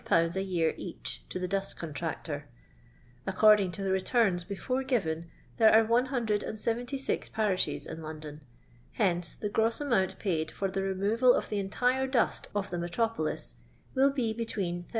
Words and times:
a 0.09 0.39
year 0.41 0.73
each 0.77 1.23
to 1.29 1.37
the 1.37 1.47
dust 1.47 1.77
contractor. 1.77 2.47
According 3.27 3.71
to 3.73 3.83
the 3.83 3.91
returns 3.91 4.43
before 4.43 4.81
given, 4.81 5.29
there 5.57 5.71
are 5.71 5.83
176 5.85 7.29
parishes 7.29 7.85
in 7.85 8.01
London. 8.01 8.41
Hence, 8.93 9.35
the 9.35 9.47
gross 9.49 9.79
amount 9.79 10.17
paid 10.17 10.49
for 10.49 10.69
the 10.69 10.81
removal 10.81 11.35
of 11.35 11.49
the 11.49 11.59
entire 11.59 12.07
dust 12.07 12.47
of 12.55 12.71
tlie 12.71 12.79
metropolis 12.79 13.57
will 13.93 14.09
be 14.09 14.33
between 14.33 14.77
80,000 14.77 14.89